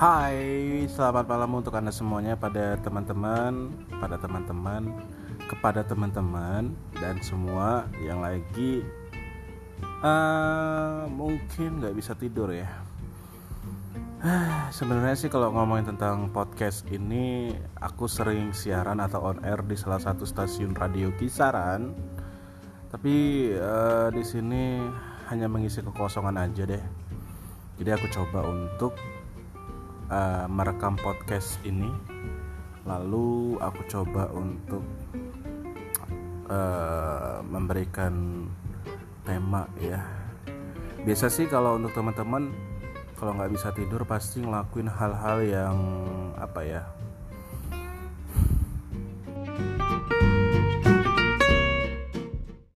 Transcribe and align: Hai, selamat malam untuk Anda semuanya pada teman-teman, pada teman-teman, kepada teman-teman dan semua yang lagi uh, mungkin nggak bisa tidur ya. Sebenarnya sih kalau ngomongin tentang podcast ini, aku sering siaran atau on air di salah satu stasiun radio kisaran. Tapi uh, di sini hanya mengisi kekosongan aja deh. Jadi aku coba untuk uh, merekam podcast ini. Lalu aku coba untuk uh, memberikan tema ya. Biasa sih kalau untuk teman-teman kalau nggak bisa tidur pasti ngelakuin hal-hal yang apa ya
Hai, 0.00 0.88
selamat 0.88 1.28
malam 1.28 1.60
untuk 1.60 1.76
Anda 1.76 1.92
semuanya 1.92 2.32
pada 2.32 2.72
teman-teman, 2.80 3.68
pada 4.00 4.16
teman-teman, 4.16 4.96
kepada 5.44 5.84
teman-teman 5.84 6.72
dan 6.96 7.20
semua 7.20 7.84
yang 8.00 8.24
lagi 8.24 8.80
uh, 10.00 11.04
mungkin 11.04 11.84
nggak 11.84 11.92
bisa 11.92 12.16
tidur 12.16 12.48
ya. 12.48 12.80
Sebenarnya 14.80 15.20
sih 15.20 15.28
kalau 15.28 15.52
ngomongin 15.52 15.92
tentang 15.92 16.32
podcast 16.32 16.88
ini, 16.88 17.52
aku 17.76 18.08
sering 18.08 18.56
siaran 18.56 19.04
atau 19.04 19.20
on 19.20 19.44
air 19.44 19.60
di 19.60 19.76
salah 19.76 20.00
satu 20.00 20.24
stasiun 20.24 20.72
radio 20.80 21.12
kisaran. 21.20 21.92
Tapi 22.88 23.16
uh, 23.52 24.08
di 24.08 24.24
sini 24.24 24.80
hanya 25.28 25.44
mengisi 25.44 25.84
kekosongan 25.84 26.40
aja 26.40 26.64
deh. 26.64 26.84
Jadi 27.76 27.90
aku 27.92 28.08
coba 28.08 28.48
untuk 28.48 28.96
uh, 30.10 30.44
merekam 30.50 30.98
podcast 30.98 31.56
ini. 31.62 31.88
Lalu 32.84 33.56
aku 33.62 33.80
coba 33.86 34.28
untuk 34.34 34.84
uh, 36.50 37.40
memberikan 37.46 38.44
tema 39.22 39.70
ya. 39.78 40.02
Biasa 41.00 41.32
sih 41.32 41.48
kalau 41.48 41.80
untuk 41.80 41.94
teman-teman 41.96 42.52
kalau 43.16 43.36
nggak 43.36 43.52
bisa 43.52 43.68
tidur 43.72 44.04
pasti 44.04 44.40
ngelakuin 44.44 44.88
hal-hal 44.88 45.38
yang 45.44 45.76
apa 46.36 46.60
ya 46.64 46.82